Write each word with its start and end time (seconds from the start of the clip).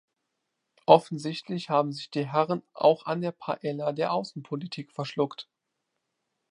Offensichtlich 0.87 1.69
haben 1.69 1.91
sich 1.91 2.09
die 2.09 2.25
Herren 2.25 2.63
auch 2.73 3.05
an 3.05 3.21
der 3.21 3.31
Paella 3.33 3.91
der 3.91 4.13
Außenpolitik 4.13 4.91
verschluckt. 4.91 5.47